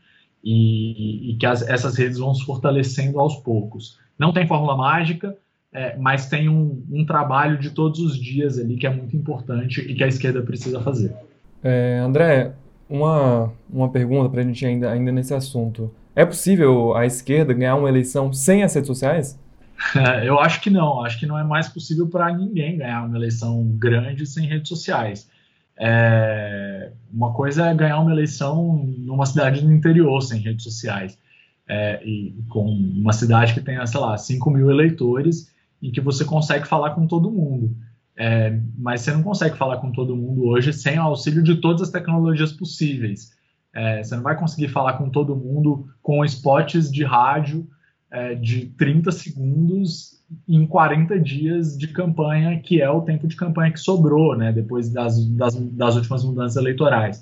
[0.43, 3.99] E, e que as, essas redes vão se fortalecendo aos poucos.
[4.17, 5.36] Não tem fórmula mágica,
[5.75, 9.81] é, mas tem um, um, trabalho de todos os dias ali que é muito importante
[9.81, 11.13] e que a esquerda precisa fazer.
[11.61, 12.53] É, André,
[12.89, 15.93] uma, uma pergunta para a gente ainda, ainda nesse assunto.
[16.15, 19.38] É possível a esquerda ganhar uma eleição sem as redes sociais?
[20.23, 21.03] Eu acho que não.
[21.03, 25.29] Acho que não é mais possível para ninguém ganhar uma eleição grande sem redes sociais.
[25.77, 26.93] É...
[27.11, 31.19] Uma coisa é ganhar uma eleição numa cidade no interior sem redes sociais.
[31.67, 35.53] É, e com uma cidade que tenha, sei lá, 5 mil eleitores
[35.85, 37.75] e que você consegue falar com todo mundo.
[38.17, 41.81] É, mas você não consegue falar com todo mundo hoje sem o auxílio de todas
[41.83, 43.31] as tecnologias possíveis.
[43.73, 47.67] É, você não vai conseguir falar com todo mundo com spots de rádio
[48.09, 53.71] é, de 30 segundos em 40 dias de campanha, que é o tempo de campanha
[53.71, 57.21] que sobrou, né, depois das, das, das últimas mudanças eleitorais.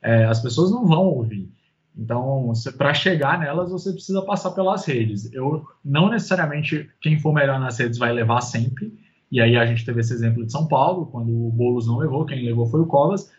[0.00, 1.50] É, as pessoas não vão ouvir.
[1.98, 5.32] Então, para chegar nelas, você precisa passar pelas redes.
[5.32, 8.96] Eu não necessariamente quem for melhor nas redes vai levar sempre.
[9.32, 12.24] E aí a gente teve esse exemplo de São Paulo, quando o Boulos não levou,
[12.24, 13.30] quem levou foi o Covas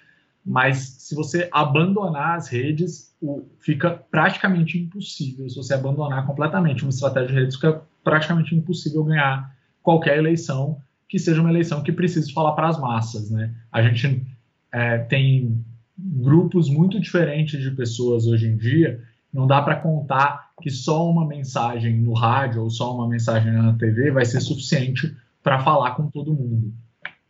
[0.45, 5.47] mas se você abandonar as redes, o, fica praticamente impossível.
[5.49, 11.19] Se você abandonar completamente uma estratégia de redes, fica praticamente impossível ganhar qualquer eleição que
[11.19, 13.29] seja uma eleição que precise falar para as massas.
[13.29, 13.53] Né?
[13.71, 14.25] A gente
[14.71, 15.63] é, tem
[16.01, 19.01] grupos muito diferentes de pessoas hoje em dia.
[19.33, 23.73] Não dá para contar que só uma mensagem no rádio ou só uma mensagem na
[23.73, 26.73] TV vai ser suficiente para falar com todo mundo.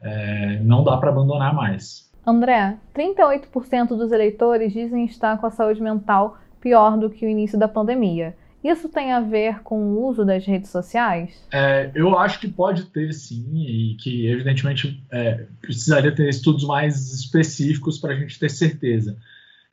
[0.01, 2.09] É, não dá para abandonar mais.
[2.25, 7.57] André, 38% dos eleitores dizem estar com a saúde mental pior do que o início
[7.57, 8.35] da pandemia.
[8.63, 11.47] Isso tem a ver com o uso das redes sociais?
[11.51, 17.13] É, eu acho que pode ter sim, e que evidentemente é, precisaria ter estudos mais
[17.13, 19.17] específicos para a gente ter certeza.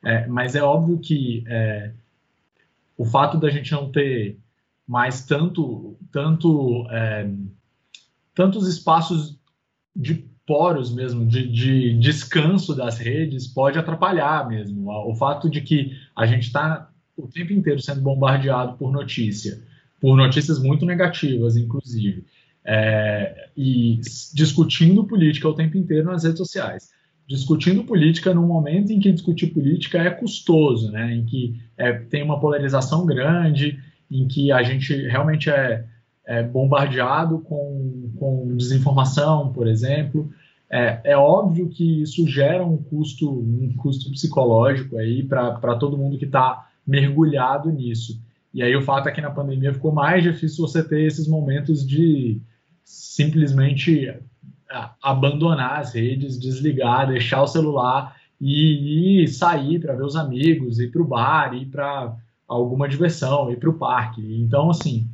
[0.03, 1.91] É, mas é óbvio que é,
[2.97, 4.37] o fato da gente não ter
[4.87, 7.29] mais tanto, tanto é,
[8.33, 9.37] tantos espaços
[9.93, 14.89] de poros mesmo, de, de, descanso das redes, pode atrapalhar mesmo.
[14.89, 16.86] O fato de que a gente está
[17.17, 19.59] o tempo inteiro sendo bombardeado por notícia,
[19.99, 22.23] por notícias muito negativas, inclusive,
[22.63, 23.99] é, e
[24.33, 26.89] discutindo política o tempo inteiro nas redes sociais.
[27.27, 31.15] Discutindo política num momento em que discutir política é custoso, né?
[31.15, 35.83] em que é, tem uma polarização grande, em que a gente realmente é,
[36.25, 40.29] é bombardeado com, com desinformação, por exemplo.
[40.69, 46.17] É, é, óbvio que isso gera um custo, um custo psicológico aí para todo mundo
[46.17, 48.21] que está mergulhado nisso.
[48.53, 51.85] E aí o fato é que na pandemia ficou mais difícil você ter esses momentos
[51.85, 52.41] de
[52.83, 54.15] simplesmente
[55.01, 60.91] abandonar as redes, desligar, deixar o celular e, e sair para ver os amigos, ir
[60.91, 62.15] para o bar, ir para
[62.47, 64.21] alguma diversão, ir para o parque.
[64.41, 65.07] Então, assim,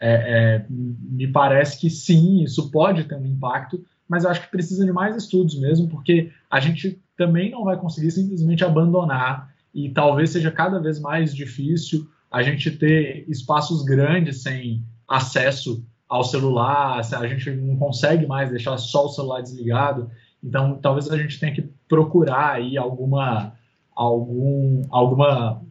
[0.00, 4.50] é, é, me parece que sim, isso pode ter um impacto, mas eu acho que
[4.50, 9.90] precisa de mais estudos mesmo, porque a gente também não vai conseguir simplesmente abandonar e
[9.90, 17.00] talvez seja cada vez mais difícil a gente ter espaços grandes sem acesso ao celular,
[17.00, 20.10] a gente não consegue mais deixar só o celular desligado.
[20.42, 23.52] Então, talvez a gente tenha que procurar aí alguma
[23.94, 25.62] algum alguma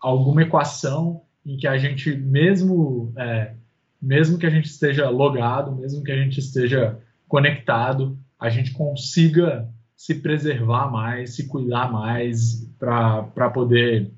[0.00, 3.54] alguma equação em que a gente mesmo é,
[4.00, 9.68] mesmo que a gente esteja logado, mesmo que a gente esteja conectado, a gente consiga
[9.96, 14.10] se preservar mais, se cuidar mais para poder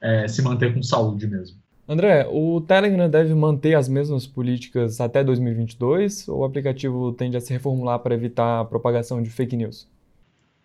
[0.00, 1.58] é, se manter com saúde mesmo.
[1.88, 7.40] André, o Telegram deve manter as mesmas políticas até 2022 ou o aplicativo tende a
[7.40, 9.88] se reformular para evitar a propagação de fake news?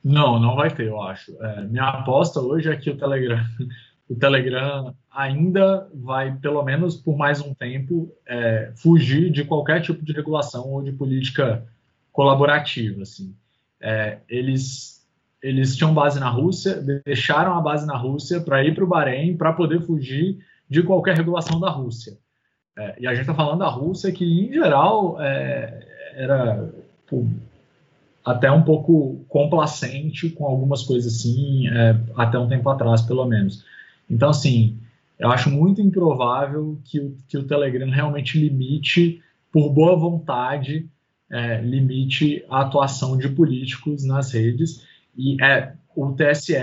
[0.04, 1.32] Não, não vai ter, eu acho.
[1.42, 3.40] É, minha aposta hoje é que o Telegram,
[4.10, 10.04] o Telegram ainda vai, pelo menos por mais um tempo, é, fugir de qualquer tipo
[10.04, 11.66] de regulação ou de política
[12.12, 13.04] colaborativa.
[13.04, 13.34] Assim.
[13.84, 14.94] É, eles
[15.42, 19.36] eles tinham base na Rússia, deixaram a base na Rússia para ir para o Bahrein
[19.36, 20.38] para poder fugir
[20.70, 22.18] de qualquer regulação da Rússia.
[22.78, 26.74] É, e a gente está falando da Rússia que, em geral, é, era
[27.10, 27.26] pô,
[28.24, 31.66] até um pouco complacente com algumas coisas assim,
[32.16, 33.66] até um tempo atrás, pelo menos.
[34.10, 34.80] Então, assim,
[35.20, 39.22] eu acho muito improvável que o, que o Telegram realmente limite,
[39.52, 40.88] por boa vontade,
[41.34, 44.86] é, limite a atuação de políticos nas redes.
[45.18, 46.56] E é, o TSE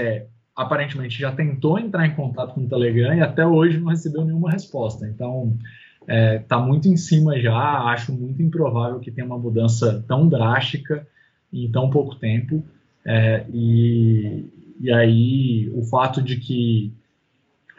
[0.55, 4.53] aparentemente já tentou entrar em contato com o Telegram e até hoje não recebeu nenhuma
[4.53, 5.09] resposta.
[5.09, 5.59] Então,
[6.03, 7.57] está é, tá muito em cima já.
[7.57, 11.05] Acho muito improvável que tenha uma mudança tão drástica
[11.53, 12.62] em tão pouco tempo.
[13.05, 14.45] É, e,
[14.81, 16.93] e aí, o fato de que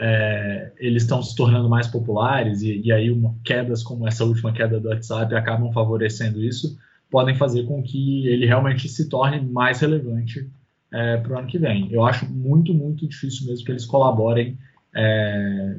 [0.04, 4.52] é, eles estão se tornando mais populares e, e aí uma, quedas como essa última
[4.52, 6.76] queda do WhatsApp acabam favorecendo isso,
[7.08, 10.50] podem fazer com que ele realmente se torne mais relevante
[10.92, 11.88] é, para o ano que vem.
[11.92, 14.58] Eu acho muito, muito difícil mesmo que eles colaborem
[14.96, 15.78] é,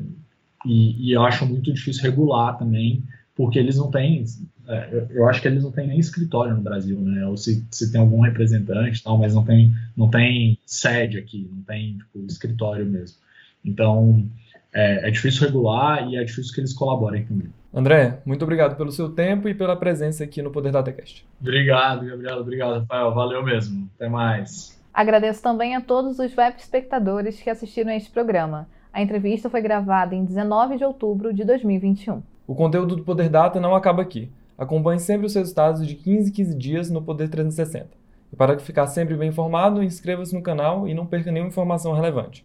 [0.64, 3.03] e, e, eu acho muito difícil regular também,
[3.35, 4.25] porque eles não têm,
[4.68, 7.27] é, eu acho que eles não têm nem escritório no Brasil, né?
[7.27, 11.62] Ou se, se tem algum representante tal, mas não tem, não tem sede aqui, não
[11.62, 13.22] tem tipo, escritório mesmo.
[13.65, 14.27] Então
[14.73, 17.49] é, é difícil regular e é difícil que eles colaborem também.
[17.75, 21.27] André, muito obrigado pelo seu tempo e pela presença aqui no Poder Datacast.
[21.41, 22.39] Obrigado, Gabriel.
[22.39, 23.15] Obrigado, Rafael.
[23.15, 23.89] Valeu mesmo.
[23.97, 24.79] Até mais.
[24.93, 28.69] Agradeço também a todos os web espectadores que assistiram a este programa.
[28.93, 32.23] A entrevista foi gravada em 19 de outubro de 2021.
[32.47, 34.31] O conteúdo do Poder Data não acaba aqui.
[34.59, 37.89] Acompanhe sempre os resultados de 15 em 15 dias no Poder 360.
[38.31, 42.45] E para ficar sempre bem informado, inscreva-se no canal e não perca nenhuma informação relevante.